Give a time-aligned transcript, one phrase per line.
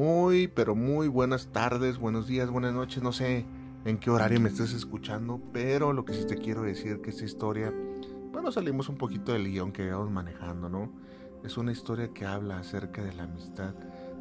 [0.00, 3.44] Muy, pero muy buenas tardes, buenos días, buenas noches, no sé
[3.84, 7.26] en qué horario me estés escuchando, pero lo que sí te quiero decir que esta
[7.26, 7.70] historia,
[8.32, 10.90] bueno, salimos un poquito del guion que íbamos manejando, ¿no?
[11.44, 13.74] Es una historia que habla acerca de la amistad,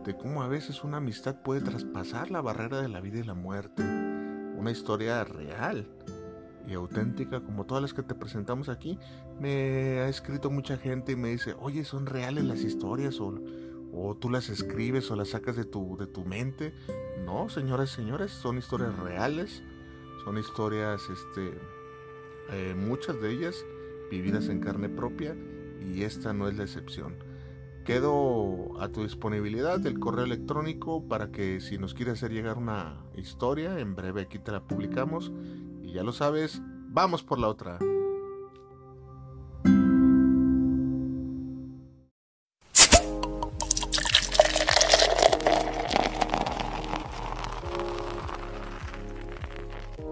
[0.04, 3.34] de cómo a veces una amistad puede traspasar la barrera de la vida y la
[3.34, 3.82] muerte.
[3.82, 5.88] Una historia real
[6.68, 9.00] y auténtica como todas las que te presentamos aquí.
[9.40, 13.22] Me ha escrito mucha gente y me dice, oye, ¿son reales las historias?
[13.22, 13.34] O,
[13.94, 16.74] o tú las escribes o las sacas de tu, de tu mente.
[17.26, 19.64] No, señoras y señores, son historias reales.
[20.24, 21.54] Son historias, este,
[22.52, 23.66] eh, muchas de ellas
[24.12, 25.36] vividas en carne propia
[25.82, 27.16] y esta no es la excepción.
[27.86, 33.04] Quedo a tu disponibilidad el correo electrónico para que si nos quieres hacer llegar una
[33.16, 35.32] historia, en breve aquí te la publicamos.
[35.82, 37.80] Y ya lo sabes, vamos por la otra.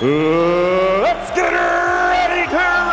[0.00, 2.88] let's get ready to!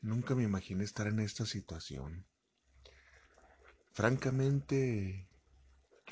[0.00, 2.26] Nunca me imaginé estar en esta situación.
[3.92, 5.28] Francamente,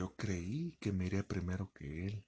[0.01, 2.25] yo creí que me iría primero que él.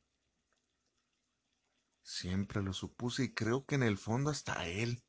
[2.03, 5.03] Siempre lo supuse y creo que en el fondo hasta él.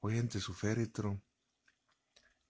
[0.00, 1.22] Hoy ante su féretro,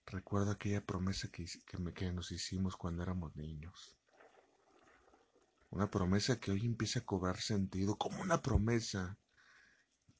[0.06, 3.94] recuerdo aquella promesa que, que que nos hicimos cuando éramos niños.
[5.68, 9.18] Una promesa que hoy empieza a cobrar sentido, como una promesa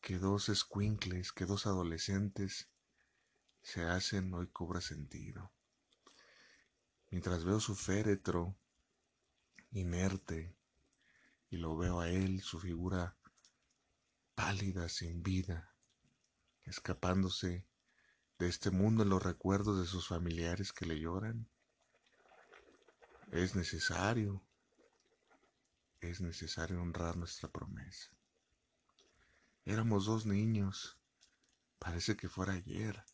[0.02, 2.68] que dos escuincles, que dos adolescentes
[3.62, 5.54] se hacen, hoy cobra sentido.
[7.12, 8.56] Mientras veo su féretro
[9.70, 10.56] inerte
[11.50, 13.18] y lo veo a él, su figura
[14.34, 15.76] pálida, sin vida,
[16.64, 17.66] escapándose
[18.38, 21.50] de este mundo en los recuerdos de sus familiares que le lloran,
[23.30, 24.42] es necesario,
[26.00, 28.10] es necesario honrar nuestra promesa.
[29.66, 30.98] Éramos dos niños.
[31.78, 33.04] Parece que fuera ayer.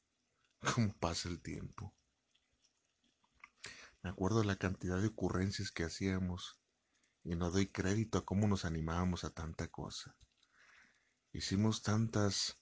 [0.60, 1.97] ¿Cómo pasa el tiempo?
[4.02, 6.58] Me acuerdo la cantidad de ocurrencias que hacíamos
[7.24, 10.16] y no doy crédito a cómo nos animábamos a tanta cosa.
[11.32, 12.58] Hicimos tantas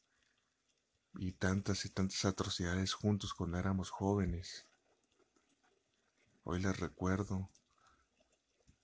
[1.15, 4.67] y tantas y tantas atrocidades juntos cuando éramos jóvenes.
[6.45, 7.51] Hoy las recuerdo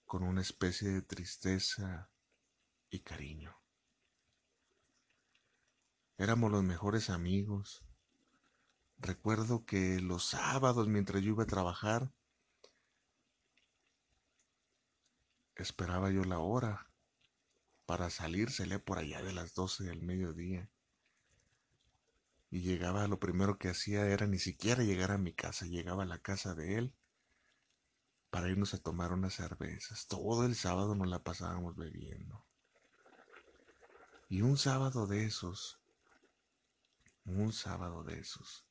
[0.04, 2.10] con una especie de tristeza
[2.90, 3.56] y cariño.
[6.18, 7.82] Éramos los mejores amigos.
[8.98, 12.12] Recuerdo que los sábados mientras yo iba a trabajar,
[15.62, 16.90] esperaba yo la hora
[17.86, 20.68] para salir, salía por allá de las 12 del mediodía.
[22.50, 26.06] Y llegaba, lo primero que hacía era ni siquiera llegar a mi casa, llegaba a
[26.06, 26.94] la casa de él
[28.30, 30.06] para irnos a tomar unas cervezas.
[30.06, 32.44] Todo el sábado nos la pasábamos bebiendo.
[34.28, 35.78] Y un sábado de esos,
[37.24, 38.66] un sábado de esos,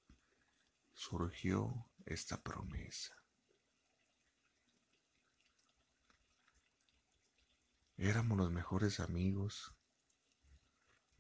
[0.94, 3.21] surgió esta promesa.
[8.04, 9.76] Éramos los mejores amigos,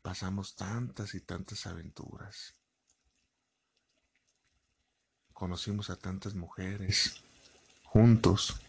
[0.01, 2.55] pasamos tantas y tantas aventuras,
[5.31, 7.22] conocimos a tantas mujeres
[7.83, 8.59] juntos,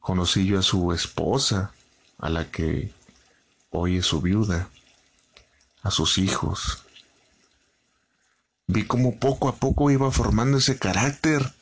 [0.00, 1.72] conocí yo a su esposa,
[2.18, 2.92] a la que
[3.70, 4.68] hoy es su viuda
[5.82, 6.84] a sus hijos.
[8.66, 11.54] Vi cómo poco a poco iba formando ese carácter.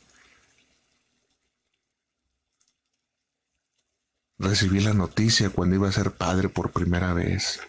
[4.41, 7.61] Recibí la noticia cuando iba a ser padre por primera vez.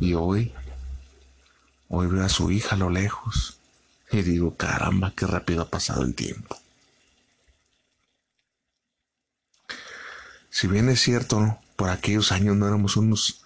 [0.00, 0.52] Y hoy,
[1.88, 3.58] hoy veo a su hija a lo lejos
[4.10, 6.58] y digo, caramba, qué rápido ha pasado el tiempo.
[10.50, 13.44] Si bien es cierto, por aquellos años no éramos unos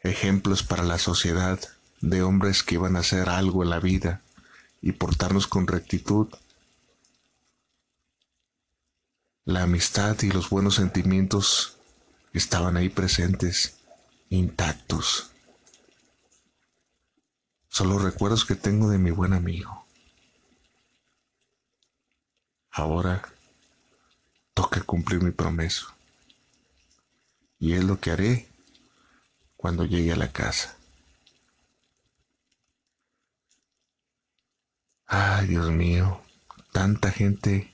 [0.00, 1.58] ejemplos para la sociedad
[2.00, 4.22] de hombres que iban a hacer algo en la vida,
[4.80, 6.28] y portarnos con rectitud.
[9.46, 11.76] La amistad y los buenos sentimientos
[12.32, 13.78] estaban ahí presentes,
[14.28, 15.30] intactos.
[17.68, 19.86] Son los recuerdos que tengo de mi buen amigo.
[22.72, 23.22] Ahora
[24.52, 25.94] toca cumplir mi promesa.
[27.60, 28.48] Y es lo que haré
[29.56, 30.76] cuando llegue a la casa.
[35.06, 36.20] Ay, Dios mío,
[36.72, 37.72] tanta gente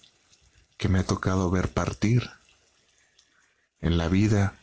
[0.82, 2.28] que me ha tocado ver partir
[3.80, 4.58] en la vida,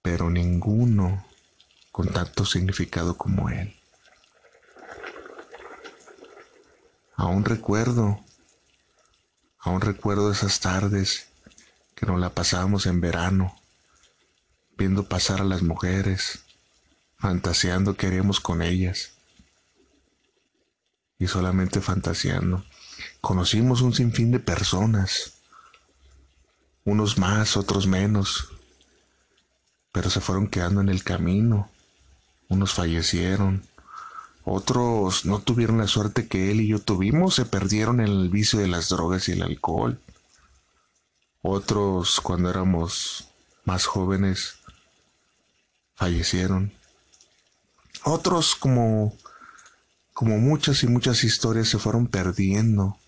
[0.00, 1.26] pero ninguno
[1.90, 3.74] con tanto significado como él.
[7.16, 8.20] Aún recuerdo,
[9.58, 11.26] aún recuerdo esas tardes
[11.96, 13.60] que nos la pasábamos en verano,
[14.78, 16.44] viendo pasar a las mujeres,
[17.18, 19.14] fantaseando que haríamos con ellas.
[21.18, 22.64] Y solamente fantaseando.
[23.24, 25.32] Conocimos un sinfín de personas,
[26.84, 28.50] unos más, otros menos,
[29.92, 31.70] pero se fueron quedando en el camino.
[32.50, 33.66] Unos fallecieron,
[34.44, 38.58] otros no tuvieron la suerte que él y yo tuvimos, se perdieron en el vicio
[38.58, 39.98] de las drogas y el alcohol.
[41.40, 43.28] Otros, cuando éramos
[43.64, 44.56] más jóvenes,
[45.94, 46.74] fallecieron.
[48.02, 49.16] Otros, como,
[50.12, 52.98] como muchas y muchas historias, se fueron perdiendo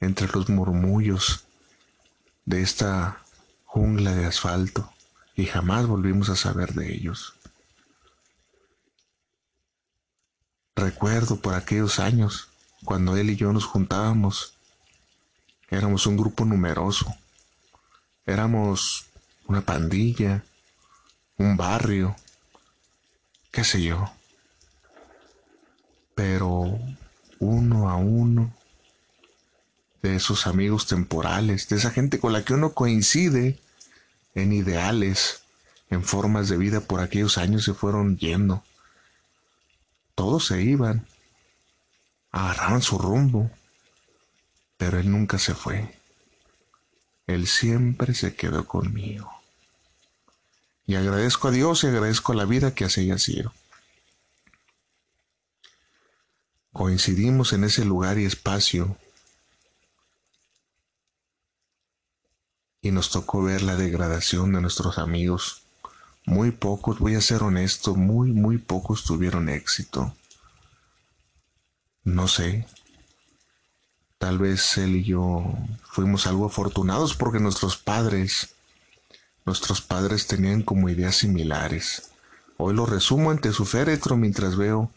[0.00, 1.44] entre los murmullos
[2.44, 3.22] de esta
[3.64, 4.92] jungla de asfalto
[5.34, 7.34] y jamás volvimos a saber de ellos.
[10.76, 12.48] Recuerdo por aquellos años,
[12.84, 14.54] cuando él y yo nos juntábamos,
[15.70, 17.14] éramos un grupo numeroso
[18.28, 19.06] Éramos
[19.46, 20.44] una pandilla,
[21.38, 22.14] un barrio,
[23.50, 24.12] qué sé yo.
[26.14, 26.78] Pero
[27.38, 28.52] uno a uno
[30.02, 33.58] de esos amigos temporales, de esa gente con la que uno coincide
[34.34, 35.42] en ideales,
[35.90, 38.62] en formas de vida por aquellos años se fueron yendo.
[40.14, 41.06] Todos se iban,
[42.30, 43.50] agarraban su rumbo,
[44.76, 45.94] pero él nunca se fue.
[47.26, 49.30] Él siempre se quedó conmigo.
[50.86, 53.52] Y agradezco a Dios y agradezco a la vida que así haya sido.
[56.72, 58.96] Coincidimos en ese lugar y espacio
[62.82, 65.62] y nos tocó ver la degradación de nuestros amigos.
[66.24, 70.14] Muy pocos, voy a ser honesto, muy, muy pocos tuvieron éxito.
[72.04, 72.66] No sé,
[74.18, 75.44] Tal vez él y yo
[75.84, 78.52] fuimos algo afortunados porque nuestros padres,
[79.46, 82.10] nuestros padres tenían como ideas similares.
[82.56, 84.90] Hoy lo resumo ante su féretro mientras veo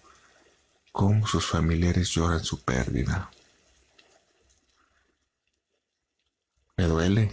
[0.91, 3.29] cómo sus familiares lloran su pérdida.
[6.77, 7.31] Me duele.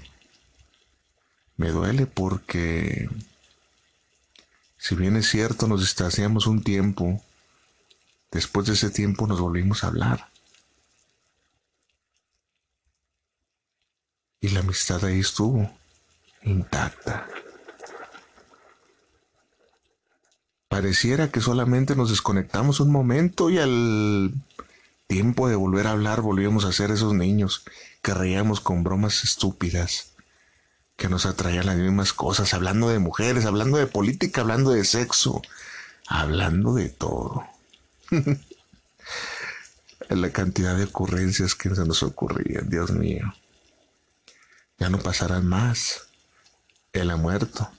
[1.59, 3.11] Me duele porque,
[4.79, 7.23] si bien es cierto, nos distanciamos un tiempo,
[8.31, 10.29] después de ese tiempo nos volvimos a hablar.
[14.41, 15.71] y la amistad ahí estuvo,
[16.43, 17.29] intacta.
[20.69, 24.33] Pareciera que solamente nos desconectamos un momento y al
[25.07, 27.65] tiempo de volver a hablar volvíamos a ser esos niños
[28.03, 30.13] que reíamos con bromas estúpidas,
[30.99, 35.41] que nos atraían las mismas cosas, hablando de mujeres, hablando de política, hablando de sexo,
[36.07, 37.47] hablando de todo.
[40.11, 43.33] la cantidad de ocurrencias que se nos ocurrían, Dios mío
[44.79, 46.09] ya no pasarán más.
[46.93, 47.71] Él ha muerto.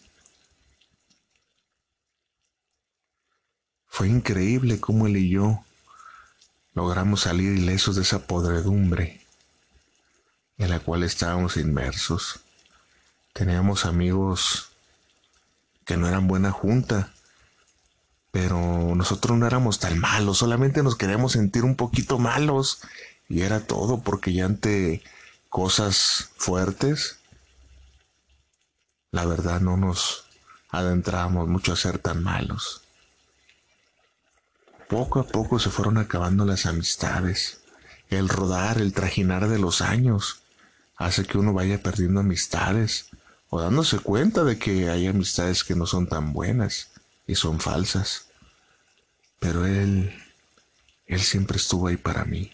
[3.87, 5.63] Fue increíble cómo él y yo
[6.73, 9.25] logramos salir ilesos de esa podredumbre
[10.57, 12.41] en la cual estábamos inmersos.
[13.33, 14.69] Teníamos amigos
[15.85, 17.11] que no eran buena junta,
[18.31, 18.59] pero
[18.95, 22.81] nosotros no éramos tan malos, solamente nos queríamos sentir un poquito malos
[23.27, 25.01] y era todo porque ya ante
[25.49, 27.17] cosas fuertes,
[29.11, 30.25] la verdad no nos
[30.69, 32.83] adentramos mucho a ser tan malos.
[34.87, 37.61] Poco a poco se fueron acabando las amistades.
[38.09, 40.41] El rodar, el trajinar de los años
[40.95, 43.09] hace que uno vaya perdiendo amistades
[43.49, 46.91] o dándose cuenta de que hay amistades que no son tan buenas
[47.25, 48.27] y son falsas.
[49.39, 50.13] Pero él,
[51.07, 52.51] él siempre estuvo ahí para mí.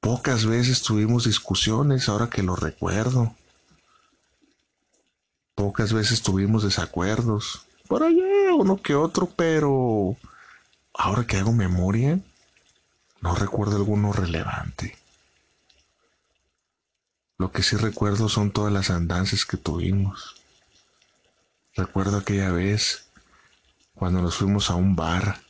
[0.00, 3.34] Pocas veces tuvimos discusiones ahora que lo recuerdo.
[5.54, 7.66] Pocas veces tuvimos desacuerdos.
[7.86, 10.16] Por allá uno que otro, pero
[10.94, 12.18] ahora que hago memoria,
[13.20, 14.96] no recuerdo alguno relevante.
[17.40, 20.34] Lo que sí recuerdo son todas las andanzas que tuvimos.
[21.74, 23.06] Recuerdo aquella vez
[23.94, 25.40] cuando nos fuimos a un bar.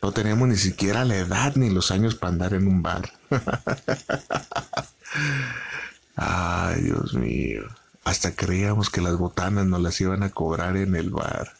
[0.00, 3.12] No teníamos ni siquiera la edad ni los años para andar en un bar.
[6.16, 7.64] Ay, Dios mío.
[8.04, 11.52] Hasta creíamos que las botanas nos las iban a cobrar en el bar.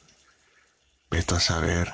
[1.10, 1.92] Veto a saber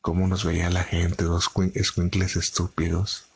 [0.00, 3.26] cómo nos veía la gente, dos escuincles estúpidos.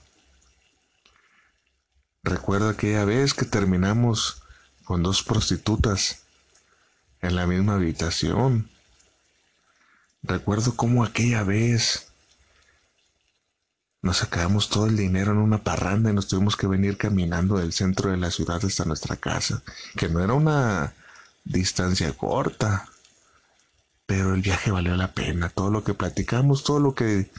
[2.26, 4.42] Recuerdo aquella vez que terminamos
[4.82, 6.22] con dos prostitutas
[7.22, 8.68] en la misma habitación.
[10.24, 12.08] Recuerdo cómo aquella vez
[14.02, 17.72] nos sacamos todo el dinero en una parranda y nos tuvimos que venir caminando del
[17.72, 19.62] centro de la ciudad hasta nuestra casa,
[19.96, 20.94] que no era una
[21.44, 22.88] distancia corta,
[24.04, 27.30] pero el viaje valió la pena, todo lo que platicamos, todo lo que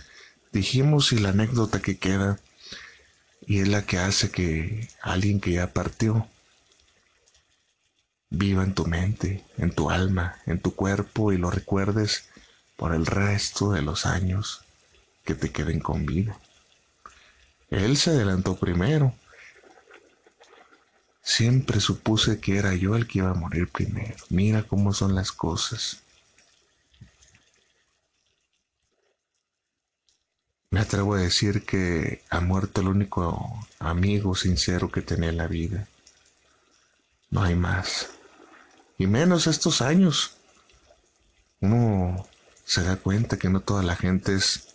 [0.53, 2.39] dijimos y la anécdota que queda
[3.45, 6.27] y es la que hace que alguien que ya partió
[8.29, 12.25] viva en tu mente, en tu alma, en tu cuerpo y lo recuerdes
[12.75, 14.61] por el resto de los años
[15.23, 16.37] que te queden con vida.
[17.69, 19.13] Él se adelantó primero.
[21.21, 24.15] Siempre supuse que era yo el que iba a morir primero.
[24.29, 26.01] Mira cómo son las cosas.
[30.69, 35.47] Me atrevo a decir que ha muerto el único amigo sincero que tenía en la
[35.47, 35.87] vida.
[37.29, 38.09] No hay más.
[38.97, 40.37] Y menos estos años.
[41.61, 42.27] Uno
[42.65, 44.67] se da cuenta que no toda la gente es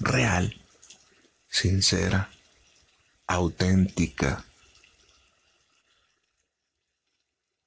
[0.00, 0.60] real,
[1.48, 2.30] sincera,
[3.26, 4.44] auténtica.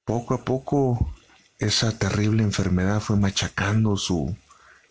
[0.04, 1.14] Poco a poco
[1.58, 4.36] esa terrible enfermedad fue machacando su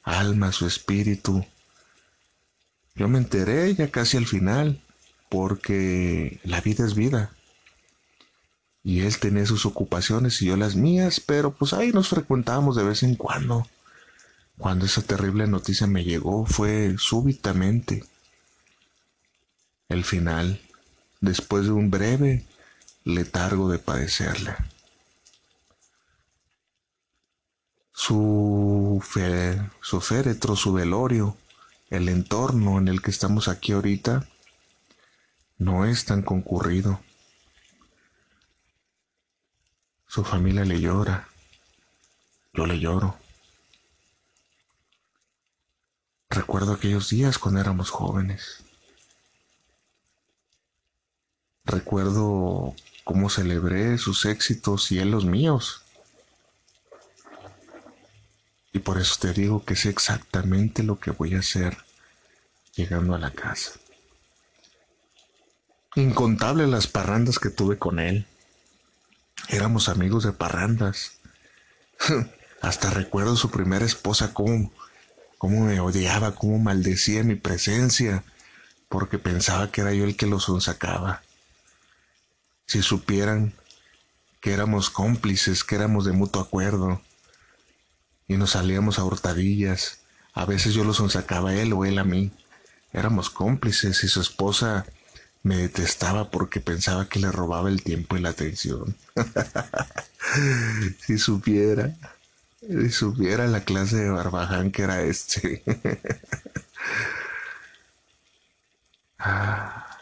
[0.04, 1.46] alma, su espíritu,
[3.00, 4.82] yo me enteré ya casi al final,
[5.30, 7.32] porque la vida es vida.
[8.84, 12.84] Y él tenía sus ocupaciones y yo las mías, pero pues ahí nos frecuentábamos de
[12.84, 13.66] vez en cuando.
[14.58, 18.04] Cuando esa terrible noticia me llegó fue súbitamente
[19.88, 20.60] el final,
[21.22, 22.46] después de un breve
[23.06, 24.68] letargo de padecerla.
[27.94, 31.38] Su, fe, su féretro, su velorio,
[31.90, 34.28] el entorno en el que estamos aquí ahorita
[35.58, 37.00] no es tan concurrido.
[40.08, 41.28] Su familia le llora,
[42.54, 43.18] yo le lloro.
[46.30, 48.64] Recuerdo aquellos días cuando éramos jóvenes.
[51.66, 55.84] Recuerdo cómo celebré sus éxitos y él los míos.
[58.72, 61.78] Y por eso te digo que sé exactamente lo que voy a hacer
[62.76, 63.72] llegando a la casa.
[65.96, 68.28] Incontable las parrandas que tuve con él.
[69.48, 71.14] Éramos amigos de parrandas.
[72.62, 74.72] Hasta recuerdo su primera esposa cómo,
[75.38, 78.24] cómo me odiaba, cómo maldecía mi presencia,
[78.88, 81.24] porque pensaba que era yo el que los sonsacaba.
[82.68, 83.54] Si supieran
[84.42, 87.02] que éramos cómplices, que éramos de mutuo acuerdo,
[88.30, 90.00] y nos salíamos a hurtadillas.
[90.34, 92.32] A veces yo lo sonsacaba a él o él a mí.
[92.94, 94.86] Éramos cómplices y su esposa
[95.44, 98.96] me detestaba porque pensaba que le robaba el tiempo y la atención.
[101.06, 101.96] si supiera,
[102.62, 105.64] si supiera la clase de barbaján que era este.
[109.22, 110.00] Ah.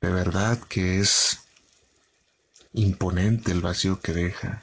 [0.00, 1.40] De verdad que es
[2.72, 4.62] imponente el vacío que deja,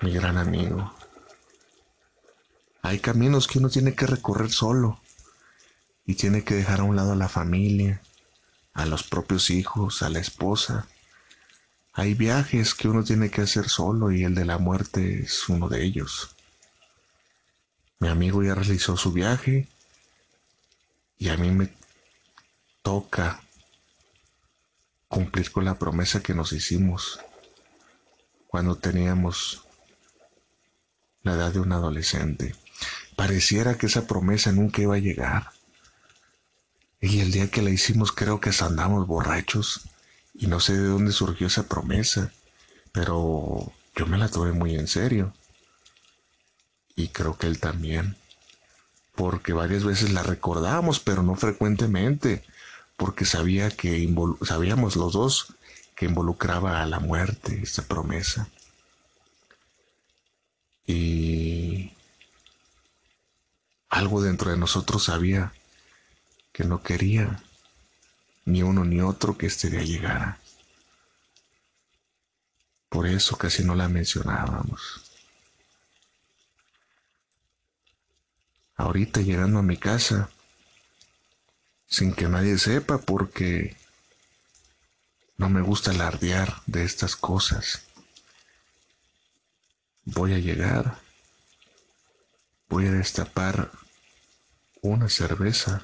[0.00, 0.94] mi gran amigo.
[2.82, 5.00] Hay caminos que uno tiene que recorrer solo
[6.06, 8.00] y tiene que dejar a un lado a la familia,
[8.72, 10.86] a los propios hijos, a la esposa.
[11.92, 15.68] Hay viajes que uno tiene que hacer solo y el de la muerte es uno
[15.68, 16.34] de ellos.
[17.98, 19.68] Mi amigo ya realizó su viaje
[21.18, 21.74] y a mí me
[22.82, 23.42] toca
[25.08, 27.18] cumplir con la promesa que nos hicimos
[28.46, 29.62] cuando teníamos
[31.22, 32.54] la edad de un adolescente.
[33.16, 35.50] Pareciera que esa promesa nunca iba a llegar.
[37.00, 39.82] Y el día que la hicimos creo que andamos borrachos
[40.34, 42.32] y no sé de dónde surgió esa promesa,
[42.92, 45.32] pero yo me la tomé muy en serio.
[46.96, 48.16] Y creo que él también,
[49.14, 52.44] porque varias veces la recordamos, pero no frecuentemente
[52.98, 54.12] porque sabía que
[54.42, 55.54] sabíamos los dos
[55.94, 58.48] que involucraba a la muerte esa promesa.
[60.84, 61.92] Y
[63.88, 65.52] algo dentro de nosotros sabía
[66.52, 67.40] que no quería
[68.46, 70.40] ni uno ni otro que este día llegara.
[72.88, 75.04] Por eso casi no la mencionábamos.
[78.74, 80.30] Ahorita llegando a mi casa,
[81.88, 83.76] sin que nadie sepa, porque
[85.38, 87.82] no me gusta alardear de estas cosas.
[90.04, 90.98] Voy a llegar,
[92.68, 93.70] voy a destapar
[94.82, 95.82] una cerveza,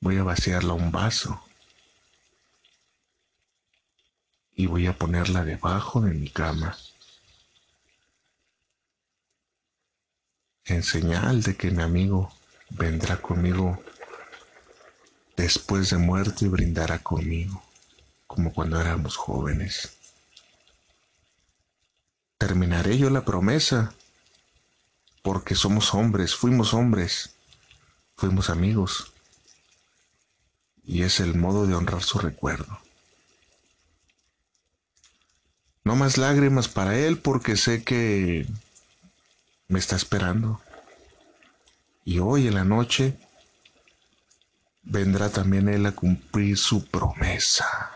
[0.00, 1.42] voy a vaciarla a un vaso
[4.56, 6.76] y voy a ponerla debajo de mi cama.
[10.64, 12.32] En señal de que mi amigo
[12.74, 13.82] vendrá conmigo
[15.36, 17.62] después de muerto y brindará conmigo,
[18.26, 19.96] como cuando éramos jóvenes.
[22.38, 23.94] Terminaré yo la promesa,
[25.22, 27.34] porque somos hombres, fuimos hombres,
[28.16, 29.12] fuimos amigos,
[30.84, 32.78] y es el modo de honrar su recuerdo.
[35.84, 38.46] No más lágrimas para él porque sé que
[39.68, 40.60] me está esperando.
[42.04, 43.18] Y hoy en la noche
[44.82, 47.93] vendrá también él a cumplir su promesa.